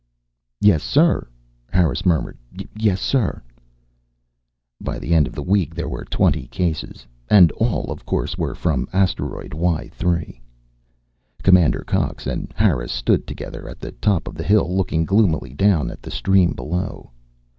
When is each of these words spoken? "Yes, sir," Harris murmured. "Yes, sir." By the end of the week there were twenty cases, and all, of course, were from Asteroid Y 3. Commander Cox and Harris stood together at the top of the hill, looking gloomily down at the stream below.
"Yes, 0.61 0.81
sir," 0.81 1.27
Harris 1.71 2.07
murmured. 2.07 2.35
"Yes, 2.75 2.99
sir." 2.99 3.43
By 4.81 4.97
the 4.97 5.13
end 5.13 5.27
of 5.27 5.35
the 5.35 5.43
week 5.43 5.75
there 5.75 5.87
were 5.87 6.05
twenty 6.05 6.47
cases, 6.47 7.05
and 7.29 7.51
all, 7.51 7.91
of 7.91 8.03
course, 8.03 8.35
were 8.35 8.55
from 8.55 8.87
Asteroid 8.93 9.53
Y 9.53 9.89
3. 9.93 10.41
Commander 11.43 11.83
Cox 11.85 12.25
and 12.25 12.51
Harris 12.57 12.91
stood 12.91 13.27
together 13.27 13.69
at 13.69 13.79
the 13.79 13.91
top 13.91 14.27
of 14.27 14.33
the 14.33 14.43
hill, 14.43 14.75
looking 14.75 15.05
gloomily 15.05 15.53
down 15.53 15.91
at 15.91 16.01
the 16.01 16.09
stream 16.09 16.53
below. 16.53 17.11